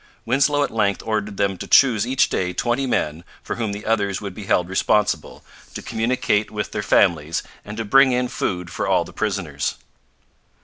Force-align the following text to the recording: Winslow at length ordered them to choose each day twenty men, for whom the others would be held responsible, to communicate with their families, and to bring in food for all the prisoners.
Winslow 0.25 0.63
at 0.63 0.71
length 0.71 1.03
ordered 1.05 1.37
them 1.37 1.59
to 1.59 1.67
choose 1.67 2.07
each 2.07 2.29
day 2.29 2.53
twenty 2.53 2.87
men, 2.87 3.23
for 3.43 3.57
whom 3.57 3.71
the 3.71 3.85
others 3.85 4.19
would 4.19 4.33
be 4.33 4.45
held 4.45 4.67
responsible, 4.67 5.43
to 5.75 5.81
communicate 5.83 6.49
with 6.49 6.71
their 6.71 6.81
families, 6.81 7.43
and 7.63 7.77
to 7.77 7.85
bring 7.85 8.11
in 8.11 8.27
food 8.27 8.71
for 8.71 8.87
all 8.87 9.03
the 9.03 9.13
prisoners. 9.13 9.75